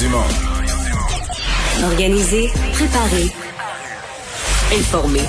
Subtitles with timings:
[0.00, 0.18] Dumont.
[1.84, 3.26] Organiser, préparer,
[4.72, 5.20] informer.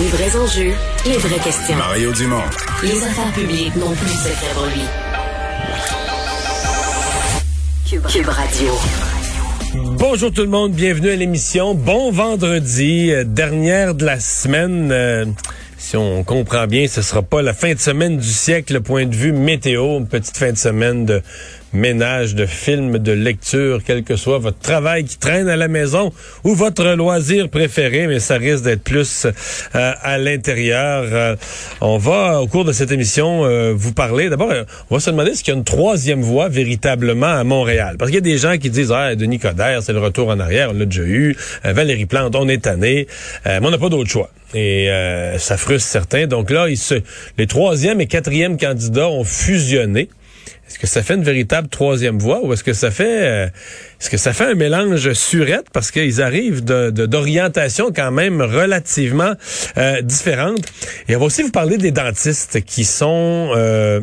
[0.00, 1.76] Les vrais enjeux, les vraies questions.
[1.76, 2.42] Mario Dumont.
[2.82, 4.82] Les affaires publiques n'ont plus secret pour lui.
[7.88, 8.72] Cube, Cube Radio.
[9.98, 11.74] Bonjour tout le monde, bienvenue à l'émission.
[11.74, 14.90] Bon vendredi, euh, dernière de la semaine.
[14.90, 15.26] euh,
[15.76, 19.14] si on comprend bien, ce sera pas la fin de semaine du siècle, point de
[19.14, 21.22] vue météo, une petite fin de semaine de
[21.72, 26.12] ménage, de films, de lecture, quel que soit votre travail qui traîne à la maison
[26.44, 31.04] ou votre loisir préféré, mais ça risque d'être plus euh, à l'intérieur.
[31.12, 31.36] Euh,
[31.80, 34.28] on va, au cours de cette émission, euh, vous parler.
[34.28, 37.96] D'abord, euh, on va se demander s'il y a une troisième voie véritablement à Montréal.
[37.98, 40.40] Parce qu'il y a des gens qui disent, ah, Denis Coderre, c'est le retour en
[40.40, 41.36] arrière, on l'a déjà eu.
[41.64, 43.06] Euh, Valérie Plante, on est tanné.
[43.46, 44.30] Euh, mais on n'a pas d'autre choix.
[44.52, 44.88] Et
[45.38, 46.26] ça frustre certains.
[46.26, 46.96] Donc là, ils se,
[47.38, 50.08] les troisième et quatrième candidats ont fusionné.
[50.70, 53.48] Est-ce que ça fait une véritable troisième voie ou est-ce que ça fait euh,
[54.00, 55.66] est-ce que ça fait un mélange surette?
[55.74, 59.34] Parce qu'ils arrivent de, d'orientation quand même relativement
[59.76, 60.64] euh, différentes.
[61.06, 64.00] Et on va aussi vous parler des dentistes qui sont euh,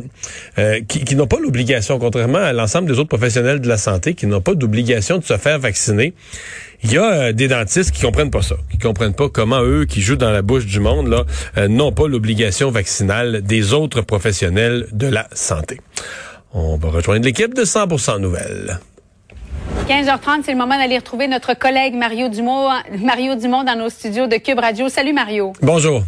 [0.58, 4.14] euh, qui, qui n'ont pas l'obligation, contrairement à l'ensemble des autres professionnels de la santé,
[4.14, 6.14] qui n'ont pas d'obligation de se faire vacciner.
[6.84, 9.84] Il y a euh, des dentistes qui comprennent pas ça, qui comprennent pas comment eux
[9.84, 14.86] qui jouent dans la bouche du monde là n'ont pas l'obligation vaccinale des autres professionnels
[14.92, 15.80] de la santé.
[16.52, 18.78] On va rejoindre l'équipe de 100% Nouvelles.
[19.88, 24.26] 15h30, c'est le moment d'aller retrouver notre collègue Mario Dumont, Mario Dumont dans nos studios
[24.26, 24.88] de Cube Radio.
[24.88, 25.52] Salut Mario.
[25.62, 26.02] Bonjour.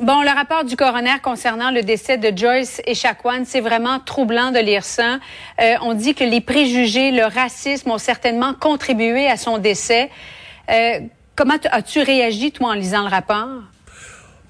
[0.00, 4.52] Bon, le rapport du coroner concernant le décès de Joyce et Chacuan, c'est vraiment troublant
[4.52, 5.18] de lire ça.
[5.60, 10.10] Euh, on dit que les préjugés, le racisme ont certainement contribué à son décès.
[10.70, 11.00] Euh,
[11.34, 13.48] comment as-tu réagi, toi, en lisant le rapport?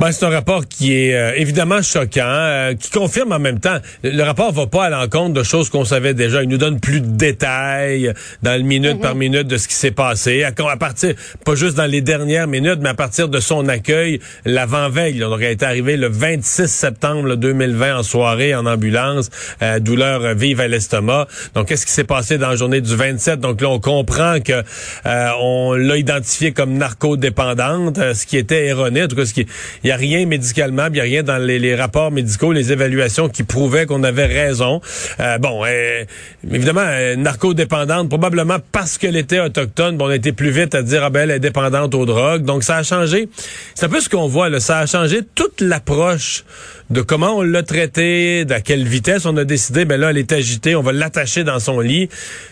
[0.00, 3.78] Ben, c'est un rapport qui est euh, évidemment choquant, euh, qui confirme en même temps.
[4.04, 6.44] Le, le rapport va pas à l'encontre de choses qu'on savait déjà.
[6.44, 8.12] Il nous donne plus de détails
[8.44, 10.44] dans le minute par minute de ce qui s'est passé.
[10.44, 11.14] À, à partir,
[11.44, 15.24] pas juste dans les dernières minutes, mais à partir de son accueil l'avant-veille.
[15.24, 19.30] On aurait été arrivé le 26 septembre 2020 en soirée en ambulance,
[19.62, 21.26] euh, douleur vive à l'estomac.
[21.56, 24.62] Donc, qu'est-ce qui s'est passé dans la journée du 27 Donc là, on comprend que
[25.06, 29.02] euh, on l'a identifié comme narcodépendante, euh, ce qui était erroné.
[29.02, 29.44] En tout cas, ce qui
[29.88, 33.30] il y a rien médicalement, il y a rien dans les, rapports médicaux, les évaluations
[33.30, 34.82] qui prouvaient qu'on avait raison.
[35.18, 36.04] Euh, bon, euh,
[36.52, 41.04] évidemment, euh, narcodépendante, probablement parce qu'elle était autochtone, bon, on été plus vite à dire,
[41.04, 42.44] ah ben, elle est dépendante aux drogues.
[42.44, 43.30] Donc, ça a changé.
[43.74, 44.60] C'est un peu ce qu'on voit, là.
[44.60, 46.44] Ça a changé toute l'approche
[46.90, 50.32] de comment on l'a traité, d'à quelle vitesse on a décidé, ben là, elle est
[50.32, 52.08] agitée, on va l'attacher dans son lit.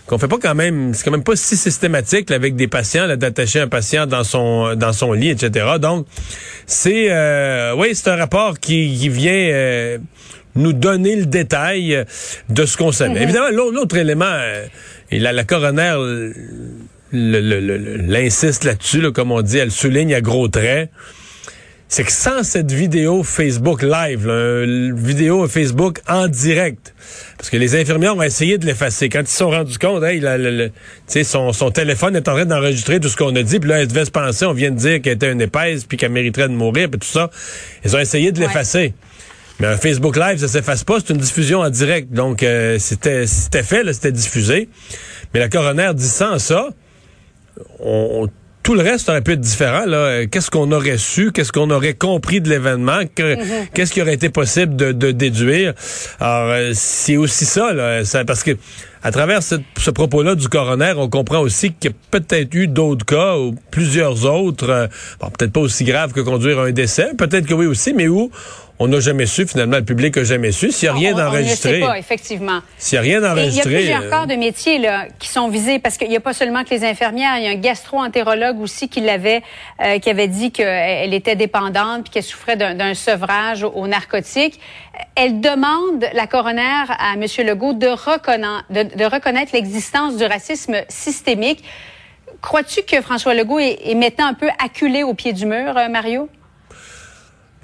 [0.06, 3.08] Qu'on fait pas quand même, c'est quand même pas si systématique là, avec des patients,
[3.16, 5.66] d'attacher un patient dans son dans son lit, etc.
[5.80, 6.06] Donc,
[6.66, 9.98] c'est euh, oui, c'est un rapport qui, qui vient euh,
[10.54, 12.04] nous donner le détail
[12.50, 13.22] de ce qu'on savait.
[13.22, 14.66] Évidemment, l'autre élément, euh,
[15.10, 15.96] et la, la coroner
[17.12, 20.90] l'insiste là-dessus, là, comme on dit, elle souligne à gros traits
[21.88, 26.94] c'est que sans cette vidéo Facebook live, là, une vidéo Facebook en direct,
[27.38, 29.08] parce que les infirmières ont essayé de l'effacer.
[29.08, 30.74] Quand ils se sont rendus compte, hey, la- la- la- tu
[31.06, 33.80] sais, son, son téléphone est en train d'enregistrer tout ce qu'on a dit, puis là,
[33.80, 36.48] elle devait se penser, on vient de dire qu'elle était une épaisse, puis qu'elle mériterait
[36.48, 37.30] de mourir, puis tout ça.
[37.84, 38.92] Ils ont essayé de l'effacer.
[39.60, 42.12] Mais un Facebook Live, ça s'efface pas, c'est une diffusion en direct.
[42.12, 44.68] Donc, euh, c'était c'était fait, là, c'était diffusé.
[45.32, 46.68] Mais la coroner dit sans ça,
[47.78, 48.28] on-
[48.66, 49.84] tout le reste aurait pu être différent.
[49.86, 51.30] Euh, Qu'est-ce qu'on aurait su?
[51.30, 52.98] Qu'est-ce qu'on aurait compris de l'événement?
[53.14, 53.36] Que-
[53.72, 55.72] Qu'est-ce qui aurait été possible de, de déduire?
[56.18, 58.50] Alors, euh, c'est aussi ça, là, ça- parce que
[59.04, 62.66] à travers ce, ce propos-là du coroner, on comprend aussi qu'il y a peut-être eu
[62.66, 64.86] d'autres cas ou plusieurs autres, euh,
[65.20, 68.08] bon, peut-être pas aussi graves que conduire à un décès, peut-être que oui aussi, mais
[68.08, 68.32] où
[68.78, 71.80] on n'a jamais su, finalement, le public n'a jamais su, s'il n'y a rien d'enregistré.
[71.80, 72.60] pas, effectivement.
[72.76, 73.74] S'il n'y a rien Et il y a d'enregistré.
[73.74, 76.62] plusieurs euh, corps de métiers là, qui sont visés parce qu'il n'y a pas seulement
[76.64, 79.42] que les infirmières, il y a un gastro-entérologue aussi qui l'avait,
[79.82, 83.86] euh, qui avait dit qu'elle était dépendante puis qu'elle souffrait d'un d'un sevrage aux, aux
[83.86, 84.60] narcotiques.
[85.14, 87.24] Elle demande, la coroner, à M.
[87.46, 91.64] Legault de, reconna- de, de reconnaître l'existence du racisme systémique.
[92.42, 95.88] Crois-tu que François Legault est, est maintenant un peu acculé au pied du mur, euh,
[95.88, 96.28] Mario?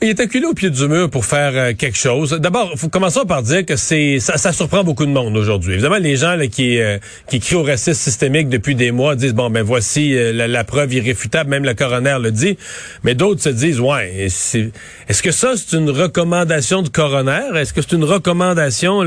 [0.05, 2.33] Il est acculé au pied du mur pour faire euh, quelque chose.
[2.33, 5.75] D'abord, commençons par dire que c'est ça, ça surprend beaucoup de monde aujourd'hui.
[5.75, 9.33] Évidemment, les gens là, qui euh, qui crient au racisme systémique depuis des mois disent
[9.33, 12.59] bon ben voici euh, la, preuve irréfutable, même le coroner le dit.
[13.05, 17.55] Mais d'autres se disent ouais, est-ce que ça c'est une recommandation de coroner?
[17.55, 19.05] Est-ce que c'est une recommandation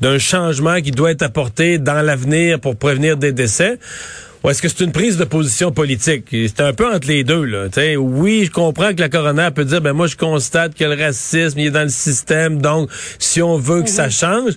[0.00, 3.78] d'un changement qui doit être apporté dans l'avenir pour prévenir des décès?
[4.44, 6.24] Ou est-ce que c'est une prise de position politique?
[6.30, 7.44] C'est un peu entre les deux.
[7.44, 7.66] Là.
[7.98, 11.58] oui, je comprends que la coroner peut dire, ben moi je constate que le racisme
[11.58, 14.10] il est dans le système, donc si on veut que ça mhm.
[14.10, 14.52] change,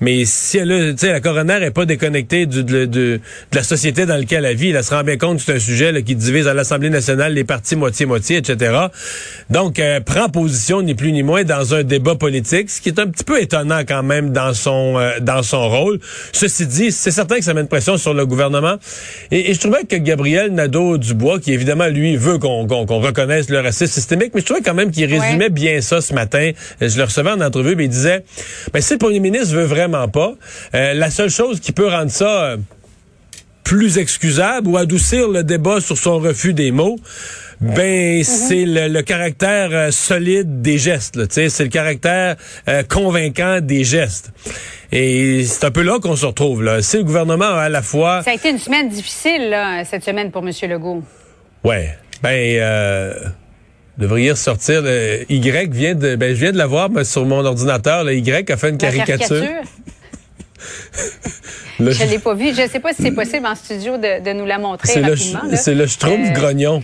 [0.00, 3.20] mais si elle, la coroner est pas déconnectée du, de, de,
[3.52, 5.92] la société dans laquelle elle vit, elle se rend bien compte que c'est un sujet
[5.92, 8.86] là, qui divise à l'Assemblée nationale les partis moitié-moitié, etc.
[9.50, 12.98] Donc, elle prend position ni plus ni moins dans un débat politique, ce qui est
[12.98, 15.98] un petit peu étonnant quand même dans son euh, dans son rôle.
[16.32, 18.76] Ceci dit, c'est certain que ça met une pression sur le gouvernement.
[19.30, 24.32] Et, je trouvais que Gabriel Nadeau-Dubois, qui évidemment, lui, veut qu'on reconnaisse le racisme systémique,
[24.34, 26.50] mais je trouvais quand même qu'il résumait bien ça ce matin.
[26.80, 28.24] Je le recevais en entrevue, mais il disait,
[28.72, 30.34] ben, si le premier ministre veut vraiment pas,
[30.74, 32.44] euh, la seule chose qui peut rendre ça...
[32.44, 32.56] Euh,
[33.64, 36.98] plus excusable ou adoucir le débat sur son refus des mots,
[37.62, 41.18] ben c'est le, caractère euh, solide des gestes.
[41.30, 42.36] C'est le caractère
[42.90, 44.32] convaincant des gestes.
[44.94, 46.62] Et c'est un peu là qu'on se retrouve.
[46.62, 46.80] Là.
[46.80, 48.22] Si le gouvernement a à la fois...
[48.22, 50.52] Ça a été une semaine difficile, là, cette semaine, pour M.
[50.70, 51.02] Legault.
[51.64, 51.90] Ouais.
[52.22, 52.58] Ben...
[52.60, 53.12] Euh
[53.98, 54.82] devriez ressortir.
[54.82, 58.04] Le y vient de, ben je viens de la voir sur mon ordinateur.
[58.04, 59.44] Le Y a fait une caricature.
[61.78, 62.54] je ne l'ai pas vu.
[62.54, 64.88] Je ne sais pas si c'est possible en studio de, nous la montrer.
[65.56, 66.82] C'est le Schtroumpf euh, grognon.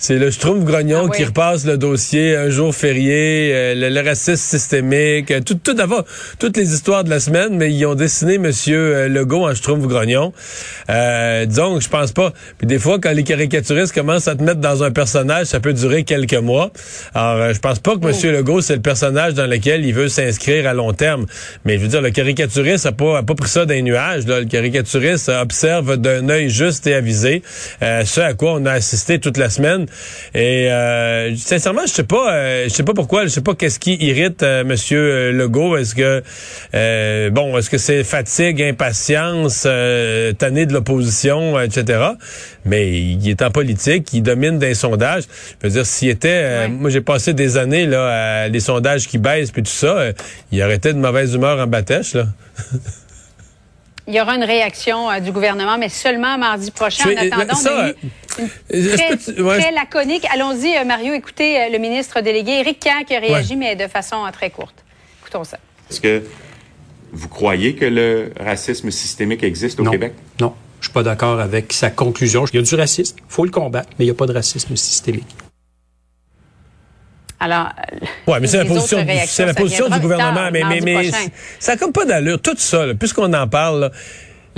[0.00, 5.32] C'est le Schtroumpf-Grognon ah qui repasse le dossier un jour férié, euh, le, racisme systémique,
[5.32, 6.04] euh, tout, tout d'abord,
[6.38, 10.32] toutes les histoires de la semaine, mais ils ont dessiné Monsieur euh, Legault en Schtroumpf-Grognon.
[10.88, 12.32] Euh, disons, je pense pas.
[12.58, 15.72] Puis des fois, quand les caricaturistes commencent à te mettre dans un personnage, ça peut
[15.72, 16.70] durer quelques mois.
[17.12, 18.36] Alors, je pense pas que Monsieur oh.
[18.36, 21.26] Legault, c'est le personnage dans lequel il veut s'inscrire à long terme.
[21.64, 24.28] Mais je veux dire, le caricaturiste a pas, a pas pris ça d'un nuage.
[24.28, 24.38] Là.
[24.38, 27.42] Le caricaturiste observe d'un œil juste et avisé
[27.80, 29.87] ce à quoi on a assisté toute la semaine.
[30.34, 33.78] Et euh, sincèrement, je sais pas, euh, je sais pas pourquoi, je sais pas qu'est-ce
[33.78, 35.76] qui irrite euh, Monsieur euh, Legault.
[35.76, 39.62] Est-ce que bon, est-ce que c'est fatigue, impatience,
[40.38, 42.10] tanné de l'opposition, etc.
[42.64, 45.24] Mais il est en politique, il domine des sondages.
[45.62, 49.18] Je veux dire, s'il était, moi j'ai passé des années là à des sondages qui
[49.18, 50.12] baissent puis tout ça,
[50.52, 52.26] il arrêtait de mauvaise humeur en bâtèche là.
[54.06, 57.10] Il y aura une réaction du gouvernement, mais seulement mardi prochain.
[57.10, 57.90] en attendant, ça,
[58.68, 60.26] Très, laconique.
[60.32, 63.86] Allons-y, euh, Mario, écoutez euh, le ministre délégué Éric Kerr qui a réagi, mais de
[63.86, 64.84] façon euh, très courte.
[65.22, 65.58] Écoutons ça.
[65.90, 66.22] Est-ce que
[67.12, 70.12] vous croyez que le racisme systémique existe au Québec?
[70.40, 72.44] Non, je suis pas d'accord avec sa conclusion.
[72.52, 74.34] Il y a du racisme, il faut le combattre, mais il n'y a pas de
[74.34, 75.26] racisme systémique.
[77.40, 77.68] Alors,
[78.26, 81.10] ouais, mais c'est la position, c'est la position du gouvernement, mais, mais, mais
[81.60, 82.40] ça n'a comme pas d'allure.
[82.42, 83.92] Tout ça, puisqu'on en parle,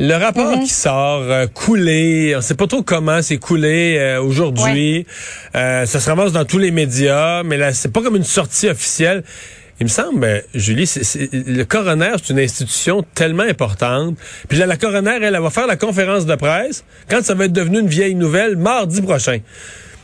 [0.03, 0.65] le rapport mhm.
[0.65, 5.07] qui sort, euh, coulé, on sait pas trop comment c'est coulé euh, aujourd'hui.
[5.55, 8.71] Euh, ça se ramasse dans tous les médias, mais là, c'est pas comme une sortie
[8.71, 9.23] officielle.
[9.79, 14.17] Il me semble, ben, Julie, c'est, le coroner, c'est une institution tellement importante.
[14.49, 17.45] Puis là, la coroner, elle, elle va faire la conférence de presse quand ça va
[17.45, 19.41] être devenu une vieille nouvelle mardi prochain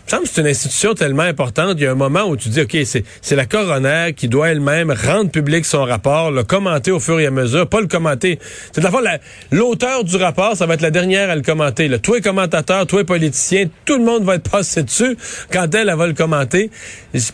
[0.07, 1.75] me semble que c'est une institution tellement importante.
[1.79, 4.93] Il y a un moment où tu dis, OK, c'est la coroner qui doit elle-même
[4.93, 8.39] rendre public son rapport, le commenter au fur et à mesure, pas le commenter.
[8.73, 9.03] C'est de la fois
[9.51, 11.89] l'auteur du rapport, ça va être la dernière à le commenter.
[11.89, 11.99] Là.
[11.99, 15.17] Toi, commentateur, toi, politicien, tout le monde va être passé dessus
[15.53, 16.71] quand elle, elle va le commenter.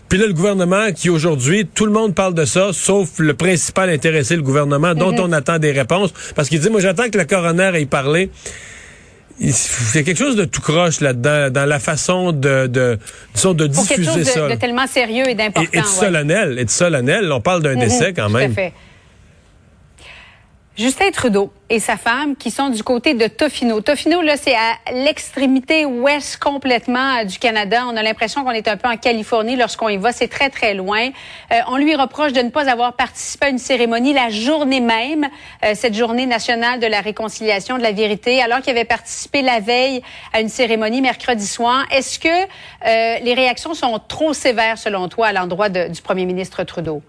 [0.08, 3.90] Puis là, le gouvernement qui aujourd'hui, tout le monde parle de ça, sauf le principal
[3.90, 5.20] intéressé, le gouvernement, dont mm-hmm.
[5.20, 6.14] on attend des réponses.
[6.34, 8.30] Parce qu'il dit, moi, j'attends que la coroner ait parlé
[9.38, 9.50] il
[9.94, 12.98] y a quelque chose de tout croche là-dedans, dans la façon de, de,
[13.34, 15.68] disons, de diffuser quelque chose de, De tellement sérieux et d'important.
[15.72, 17.30] Et, et, de solennel, et de solennel.
[17.32, 17.80] On parle d'un mm-hmm.
[17.80, 18.54] décès quand même.
[18.54, 18.72] Tout à fait.
[20.74, 23.82] Justin Trudeau et sa femme qui sont du côté de Tofino.
[23.82, 24.72] Tofino, là, c'est à
[25.04, 27.84] l'extrémité ouest complètement euh, du Canada.
[27.86, 30.12] On a l'impression qu'on est un peu en Californie lorsqu'on y va.
[30.12, 31.10] C'est très, très loin.
[31.52, 35.28] Euh, on lui reproche de ne pas avoir participé à une cérémonie la journée même,
[35.62, 39.60] euh, cette journée nationale de la réconciliation, de la vérité, alors qu'il avait participé la
[39.60, 40.02] veille
[40.32, 41.84] à une cérémonie mercredi soir.
[41.90, 47.02] Est-ce que les réactions sont trop sévères, selon toi, à l'endroit du premier ministre Trudeau?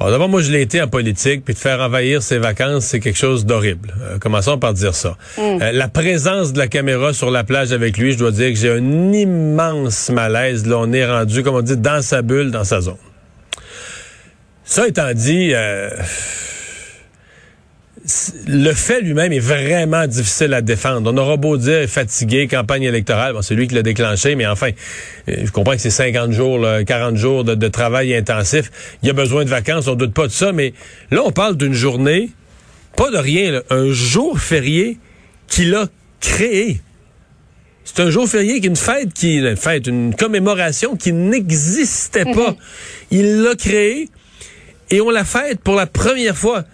[0.00, 3.00] Bon, d'abord, moi, je l'ai été en politique, puis de faire envahir ses vacances, c'est
[3.00, 3.92] quelque chose d'horrible.
[4.00, 5.18] Euh, commençons par dire ça.
[5.36, 5.40] Mm.
[5.40, 8.54] Euh, la présence de la caméra sur la plage avec lui, je dois dire que
[8.54, 10.66] j'ai un immense malaise.
[10.66, 12.96] Là, on est rendu, comme on dit, dans sa bulle, dans sa zone.
[14.64, 15.90] Ça étant dit, euh,
[18.46, 21.12] le fait lui-même est vraiment difficile à défendre.
[21.12, 24.70] On aura beau dire fatigué, campagne électorale, bon, c'est lui qui l'a déclenché, mais enfin,
[25.28, 28.70] euh, je comprends que c'est 50 jours, là, 40 jours de, de travail intensif.
[29.02, 30.72] Il y a besoin de vacances, on doute pas de ça, mais
[31.10, 32.30] là, on parle d'une journée,
[32.96, 34.98] pas de rien, là, un jour férié
[35.46, 35.86] qu'il a
[36.20, 36.80] créé.
[37.84, 42.56] C'est un jour férié, une fête qui, une fête, une commémoration qui n'existait pas.
[43.10, 44.08] Il l'a créé
[44.90, 46.64] et on la fête pour la première fois.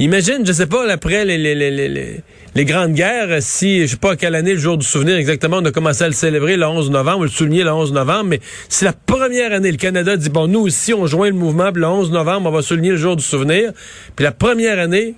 [0.00, 2.22] Imagine, je sais pas, après les, les, les,
[2.54, 5.64] les, grandes guerres, si, je sais pas quelle année, le jour du souvenir exactement, on
[5.64, 8.84] a commencé à le célébrer le 11 novembre, le souligner le 11 novembre, mais c'est
[8.86, 12.10] la première année, le Canada dit, bon, nous aussi, on joint le mouvement, le 11
[12.10, 13.72] novembre, on va souligner le jour du souvenir.
[14.16, 15.14] Puis la première année,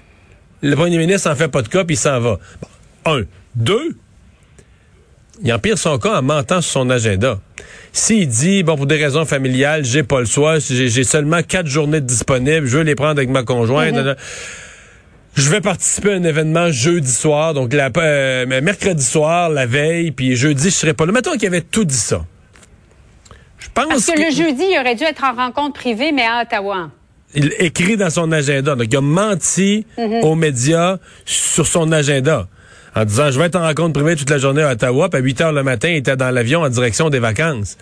[0.62, 2.38] le premier ministre en fait pas de cas, puis il s'en va.
[2.61, 3.23] Bon, un.
[3.54, 3.97] Deux,
[5.43, 7.38] il empire son cas en mentant sur son agenda.
[7.93, 12.00] S'il dit, bon, pour des raisons familiales, j'ai pas le choix, j'ai seulement quatre journées
[12.00, 13.97] disponibles, je veux les prendre avec ma conjointe.
[15.35, 20.11] Je vais participer à un événement jeudi soir, donc la, euh, mercredi soir, la veille,
[20.11, 21.12] puis jeudi, je serai pas là.
[21.12, 22.25] Mettons qu'il avait tout dit ça.
[23.59, 26.43] Je pense Parce que, le jeudi, il aurait dû être en rencontre privée, mais à
[26.43, 26.90] Ottawa.
[27.35, 28.76] il écrit dans son agenda.
[28.76, 32.49] Donc, il a menti aux médias sur son agenda.
[32.97, 35.23] En disant, je vais être en rencontre privée toute la journée à Ottawa, puis à
[35.23, 37.76] 8 heures le matin, il était dans l'avion en direction des vacances.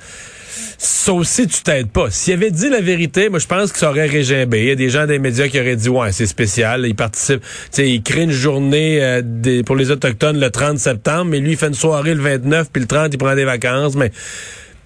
[0.76, 2.10] Ça aussi, tu t'aides pas.
[2.10, 4.62] S'il avait dit la vérité, moi, je pense que ça aurait régimbé.
[4.62, 6.84] Il y a des gens des médias qui auraient dit, ouais, c'est spécial.
[6.84, 10.78] Il participe, tu sais, il crée une journée euh, des, pour les Autochtones le 30
[10.78, 13.44] septembre, mais lui, il fait une soirée le 29, puis le 30, il prend des
[13.44, 13.94] vacances.
[13.94, 14.10] Mais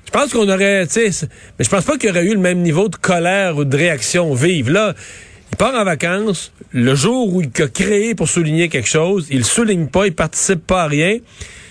[0.04, 1.26] je pense qu'on aurait, tu sais,
[1.58, 3.76] mais je pense pas qu'il y aurait eu le même niveau de colère ou de
[3.76, 4.70] réaction vive.
[4.70, 4.94] Là,
[5.52, 6.52] il part en vacances.
[6.72, 10.66] Le jour où il a créé pour souligner quelque chose, il souligne pas, il participe
[10.66, 11.18] pas à rien.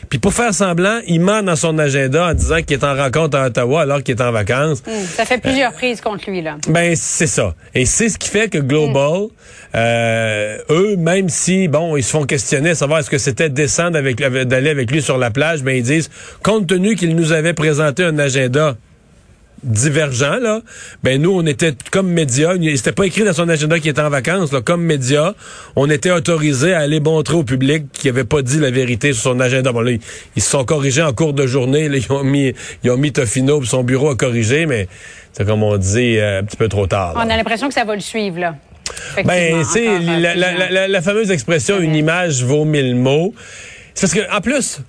[0.09, 3.37] Puis pour faire semblant, il ment dans son agenda en disant qu'il est en rencontre
[3.37, 4.81] à Ottawa alors qu'il est en vacances.
[4.87, 6.55] Hum, Ça fait plusieurs prises contre lui, là.
[6.69, 7.55] Ben c'est ça.
[7.75, 9.27] Et c'est ce qui fait que Global,
[9.75, 13.93] euh, eux, même si bon, ils se font questionner à savoir est-ce que c'était décent
[13.93, 16.09] avec- d'aller avec lui sur la plage, ben ils disent
[16.41, 18.77] compte tenu qu'il nous avait présenté un agenda
[19.63, 20.61] divergent là,
[21.03, 24.09] ben nous on était comme médias, c'était pas écrit dans son agenda qu'il était en
[24.09, 25.33] vacances là, comme médias,
[25.75, 29.23] on était autorisé à aller montrer au public qu'il avait pas dit la vérité sur
[29.23, 29.71] son agenda.
[29.71, 29.99] Bon là, ils,
[30.35, 33.11] ils se sont corrigés en cours de journée, là, ils ont mis ils ont mis
[33.11, 34.87] Tofino puis son bureau à corriger mais
[35.33, 37.15] c'est comme on dit euh, un petit peu trop tard.
[37.15, 37.23] là.
[37.25, 38.55] On a l'impression que ça va le suivre, là.
[39.25, 40.71] Ben, c'est encore, la, la, plusieurs.
[40.71, 43.33] la- la fameuse expression une image vaut mille mots.
[43.93, 44.79] C'est parce que en plus,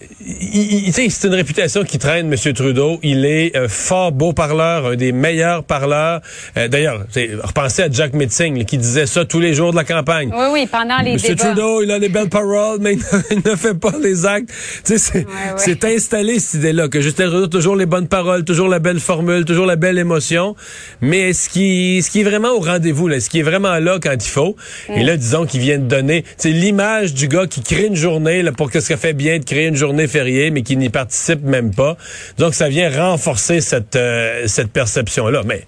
[0.00, 2.52] il- il- tu sais, c'est une réputation qui traîne, M.
[2.54, 2.98] Trudeau.
[3.02, 6.20] Il est un fort beau parleur, un des meilleurs parleurs.
[6.56, 7.04] Euh, D'ailleurs,
[7.42, 10.30] repensez à Jack Metzing là, qui disait ça tous les jours de la campagne.
[10.32, 11.52] Oui, oui, pendant les Monsieur débats.
[11.52, 12.94] Trudeau, il a les belles paroles, mais
[13.30, 14.50] il ne, fait pas les actes.
[14.84, 15.26] C'est Ouais,
[15.66, 15.94] ouais.
[15.94, 19.44] installé cette idée-là que Justin Trudeau a toujours les bonnes paroles, toujours la belle formule,
[19.44, 20.54] toujours la belle émotion.
[21.00, 23.98] Mais est-ce qui, est-ce qui est vraiment au rendez-vous là, est-ce qui est vraiment là
[24.00, 24.56] quand il faut
[24.94, 28.42] Et là, disons qu'il vient de donner, c'est l'image du gars qui crée une journée
[28.42, 30.06] là, pour que ça fait bien de créer une journée
[30.50, 31.96] mais qui n'y participe même pas.
[32.38, 35.42] Donc ça vient renforcer cette euh, cette perception-là.
[35.44, 35.62] Mais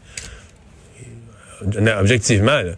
[1.64, 2.60] euh, objectivement.
[2.60, 2.72] là,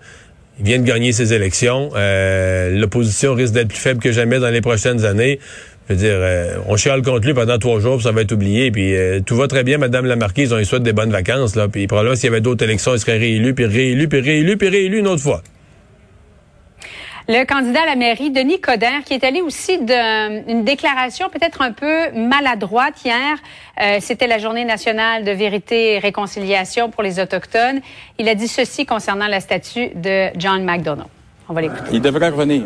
[0.58, 1.90] il vient de gagner ses élections.
[1.96, 5.38] Euh, L'opposition risque d'être plus faible que jamais dans les prochaines années.
[5.88, 8.72] Je veux dire, on chiale contre lui pendant trois jours, puis ça va être oublié.
[8.72, 8.92] Puis
[9.24, 10.52] tout va très bien, Madame la Marquise.
[10.52, 11.54] On lui souhaite des bonnes vacances.
[11.54, 11.68] Là.
[11.68, 14.68] Puis probablement, s'il y avait d'autres élections, il serait réélu, puis réélu, puis réélu, puis
[14.68, 15.42] réélu une autre fois.
[17.28, 21.72] Le candidat à la mairie, Denis Coderre, qui est allé aussi d'une déclaration peut-être un
[21.72, 23.36] peu maladroite hier.
[23.80, 27.80] Euh, C'était la journée nationale de vérité et réconciliation pour les Autochtones.
[28.18, 31.08] Il a dit ceci concernant la statue de John McDonough.
[31.48, 31.90] On va l'écouter.
[31.92, 32.62] Il devrait revenir.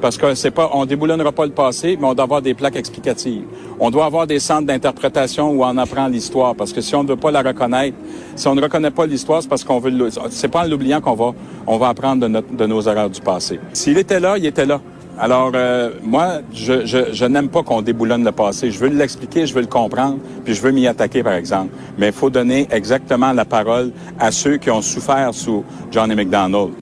[0.00, 2.76] Parce que c'est pas, on déboulonnera pas le passé, mais on doit avoir des plaques
[2.76, 3.44] explicatives.
[3.80, 6.54] On doit avoir des centres d'interprétation où on apprend l'histoire.
[6.54, 7.96] Parce que si on ne veut pas la reconnaître,
[8.36, 9.92] si on ne reconnaît pas l'histoire, c'est parce qu'on veut,
[10.30, 11.32] c'est pas en l'oubliant qu'on va,
[11.66, 13.58] on va apprendre de, notre- de nos erreurs du passé.
[13.72, 14.80] S'il était là, il était là.
[15.16, 18.72] Alors, euh, moi, je, je, je n'aime pas qu'on déboulonne le passé.
[18.72, 21.70] Je veux l'expliquer, je veux le comprendre, puis je veux m'y attaquer, par exemple.
[21.96, 26.72] Mais il faut donner exactement la parole à ceux qui ont souffert sous Johnny McDonald.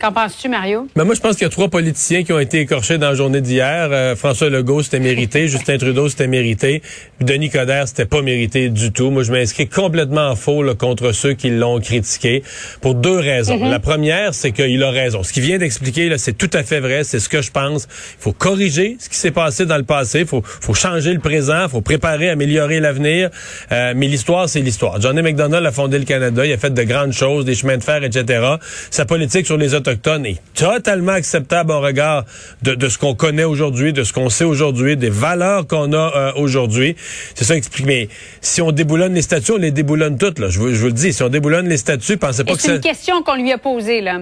[0.00, 0.88] Qu'en penses-tu, Mario?
[0.96, 3.14] Mais moi, je pense qu'il y a trois politiciens qui ont été écorchés dans la
[3.14, 3.88] journée d'hier.
[3.92, 5.48] Euh, François Legault, c'était mérité.
[5.52, 6.82] Justin Trudeau, c'était mérité.
[7.20, 9.10] Denis Coderre, c'était pas mérité du tout.
[9.10, 12.42] Moi, je m'inscris complètement en faux là, contre ceux qui l'ont critiqué
[12.80, 13.62] pour deux raisons.
[13.68, 15.22] La première, c'est qu'il a raison.
[15.22, 17.04] Ce qu'il vient d'expliquer, c'est tout à fait vrai.
[17.04, 17.86] C'est ce que je pense.
[18.18, 20.20] Il faut corriger ce qui s'est passé dans le passé.
[20.20, 21.64] Il faut, faut changer le présent.
[21.64, 23.28] Il faut préparer, améliorer l'avenir.
[23.70, 25.00] Euh, mais l'histoire, c'est l'histoire.
[25.02, 26.46] Johnny McDonald a fondé le Canada.
[26.46, 28.56] Il a fait de grandes choses, des chemins de fer, etc.
[28.90, 32.24] Sa politique sur les Autochtones est totalement acceptable au regard
[32.62, 36.12] de, de ce qu'on connaît aujourd'hui, de ce qu'on sait aujourd'hui, des valeurs qu'on a
[36.16, 36.94] euh, aujourd'hui.
[37.34, 37.86] C'est ça explique.
[37.86, 38.08] Mais
[38.40, 40.38] si on déboulonne les statuts, on les déboulonne toutes.
[40.38, 40.48] Là.
[40.50, 42.62] Je, vous, je vous le dis, si on déboulonne les statuts, pensez pas Et que
[42.62, 44.20] c'est une question qu'on lui a posée, là.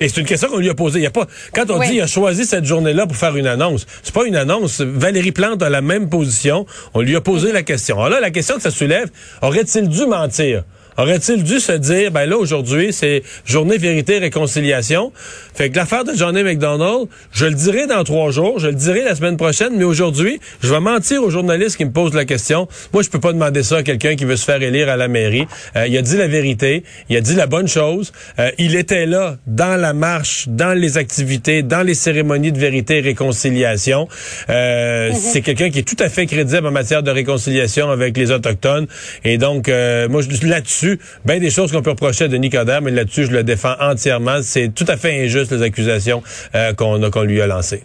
[0.00, 1.00] Et c'est une question qu'on lui a posée.
[1.00, 1.88] Il y a pas, quand on Oui.
[1.88, 4.80] dit il a choisi cette journée-là pour faire une annonce, c'est pas une annonce.
[4.80, 6.66] Valérie Plante a la même position.
[6.94, 7.96] On lui a posé la question.
[7.96, 9.10] Alors là, la question que ça soulève,
[9.42, 10.64] aurait-il dû mentir?
[10.98, 15.12] Aurait-il dû se dire, ben là, aujourd'hui, c'est journée vérité réconciliation.
[15.54, 19.02] Fait que l'affaire de Johnny McDonald, je le dirai dans trois jours, je le dirai
[19.04, 22.68] la semaine prochaine, mais aujourd'hui, je vais mentir aux journalistes qui me posent la question.
[22.92, 25.08] Moi, je peux pas demander ça à quelqu'un qui veut se faire élire à la
[25.08, 25.46] mairie.
[25.76, 28.12] Euh, il a dit la vérité, il a dit la bonne chose.
[28.38, 32.98] Euh, il était là dans la marche, dans les activités, dans les cérémonies de vérité
[32.98, 34.08] et réconciliation.
[34.50, 38.30] Euh, C'est quelqu'un qui est tout à fait crédible en matière de réconciliation avec les
[38.30, 38.86] Autochtones.
[39.24, 40.46] Et donc, euh, moi, je-
[40.86, 43.74] là-dessus, bien des choses qu'on peut reprocher à Denis Coderre, mais là-dessus, je le défends
[43.80, 44.38] entièrement.
[44.42, 46.22] C'est tout à fait injuste, les accusations
[46.54, 47.84] euh, qu'on lui a lancées.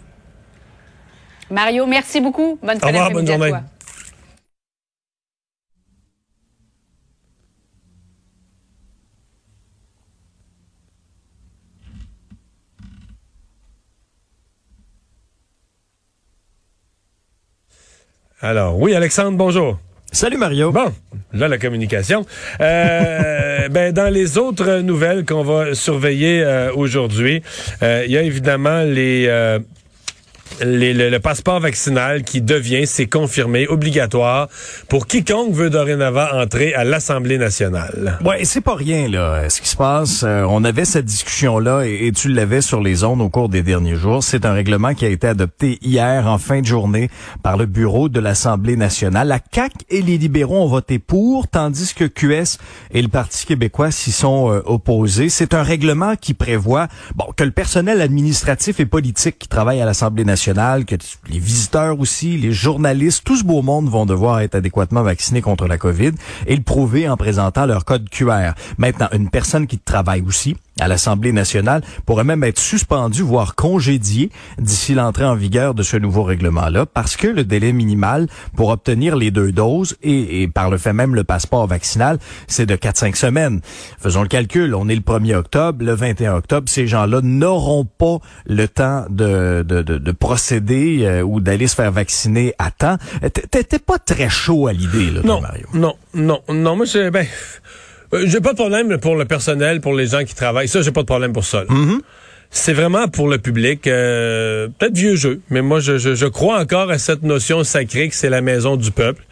[1.50, 2.58] Mario, merci beaucoup.
[2.62, 3.50] Bonne fin Au revoir, bonne à journée.
[3.50, 3.62] toi.
[18.44, 19.78] Alors, oui, Alexandre, bonjour.
[20.14, 20.72] Salut Mario.
[20.72, 20.92] Bon,
[21.32, 22.26] là, la communication.
[22.60, 27.42] Euh, ben, dans les autres nouvelles qu'on va surveiller euh, aujourd'hui,
[27.82, 29.26] euh, il y a évidemment les...
[30.62, 34.48] euh, les- le, le passeport vaccinal qui devient, c'est confirmé, obligatoire
[34.88, 38.18] pour quiconque veut dorénavant entrer à l'Assemblée nationale.
[38.24, 39.48] Ouais, c'est pas rien là.
[39.48, 42.80] Ce qui se passe, euh, on avait cette discussion là et, et tu l'avais sur
[42.80, 44.22] les ondes au cours des derniers jours.
[44.22, 47.10] C'est un règlement qui a été adopté hier en fin de journée
[47.42, 49.28] par le bureau de l'Assemblée nationale.
[49.28, 52.58] La CAC et les libéraux ont voté pour, tandis que QS
[52.92, 55.28] et le Parti québécois s'y sont euh, opposés.
[55.28, 59.84] C'est un règlement qui prévoit bon que le personnel administratif et politique qui travaille à
[59.84, 60.96] l'Assemblée nationale, que
[61.28, 65.66] les visiteurs aussi, les journalistes, tout ce beau monde vont devoir être adéquatement vaccinés contre
[65.66, 66.12] la COVID
[66.46, 68.52] et le prouver en présentant leur code QR.
[68.78, 74.30] Maintenant, une personne qui travaille aussi à l'Assemblée nationale pourrait même être suspendue, voire congédiée
[74.58, 78.26] d'ici l'entrée en vigueur de ce nouveau règlement-là, parce que le délai minimal
[78.56, 82.66] pour obtenir les deux doses et, et par le fait même le passeport vaccinal, c'est
[82.66, 83.60] de 4-5 semaines.
[84.00, 88.18] Faisons le calcul, on est le 1er octobre, le 21 octobre, ces gens-là n'auront pas
[88.46, 92.96] le temps de, de, de, de procéder euh, ou d'aller se faire vacciner à temps.
[93.50, 95.66] T'étais pas très chaud à l'idée, là, Non, Mario.
[95.74, 96.76] non, non, non.
[96.76, 97.26] Moi, ben,
[98.14, 100.68] euh, j'ai pas de problème pour le personnel, pour les gens qui travaillent.
[100.68, 101.64] Ça, j'ai pas de problème pour ça.
[101.64, 101.66] là.
[102.54, 106.58] C'est vraiment pour le public, euh, peut-être vieux jeu, mais moi, je, je, je crois
[106.60, 109.24] encore à cette notion sacrée que c'est la maison du peuple.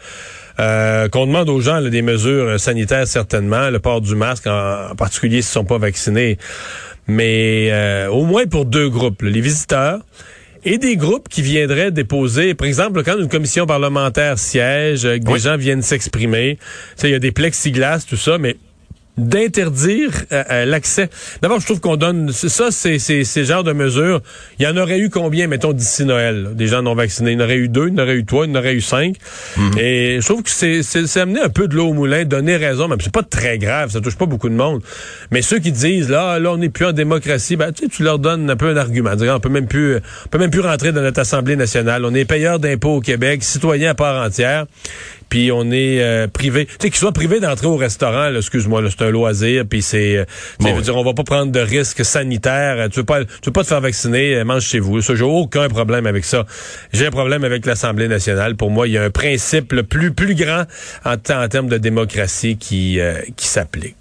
[0.59, 4.47] Euh, qu'on demande aux gens là, des mesures euh, sanitaires certainement, le port du masque
[4.47, 6.37] en, en particulier s'ils sont pas vaccinés,
[7.07, 9.99] mais euh, au moins pour deux groupes, là, les visiteurs
[10.65, 15.39] et des groupes qui viendraient déposer, par exemple, quand une commission parlementaire siège, que des
[15.39, 16.59] gens viennent s'exprimer,
[17.01, 18.57] il y a des plexiglas, tout ça, mais
[19.17, 21.09] d'interdire euh, euh, l'accès.
[21.41, 24.21] D'abord, je trouve qu'on donne c'est ça, c'est c'est ces genres de mesures.
[24.59, 27.31] Il y en aurait eu combien, mettons d'ici Noël, là, des gens non vaccinés?
[27.31, 28.59] Il y en aurait eu deux, il y en aurait eu trois, il y en
[28.59, 29.15] aurait eu cinq.
[29.77, 32.55] Et je trouve que c'est c'est c'est amener un peu de l'eau au moulin, donner
[32.55, 32.87] raison.
[32.87, 34.81] Même c'est pas très grave, ça touche pas beaucoup de monde.
[35.31, 38.03] Mais ceux qui disent là, là, on n'est plus en démocratie, ben tu sais, tu
[38.03, 39.15] leur donnes un peu un argument.
[39.15, 42.05] Dire, on peut même plus, on peut même plus rentrer dans notre Assemblée nationale.
[42.05, 44.65] On est payeur d'impôts au Québec, citoyen à part entière
[45.31, 46.65] puis on est euh, privé.
[46.67, 49.81] Tu sais, qu'ils soient privés d'entrer au restaurant, là, excuse-moi, là, c'est un loisir, puis
[49.81, 50.17] c'est...
[50.17, 50.25] euh,
[50.59, 52.89] Bon, veux dire, on va pas prendre de risques sanitaires.
[52.91, 55.01] Tu veux pas, tu veux pas te faire vacciner, euh, mange chez vous.
[55.01, 56.45] Ça, j'ai aucun problème avec ça.
[56.91, 58.55] J'ai un problème avec l'Assemblée nationale.
[58.57, 60.65] Pour moi, il y a un principe le plus, plus grand
[61.05, 63.95] en, en termes de démocratie qui, euh, qui s'applique.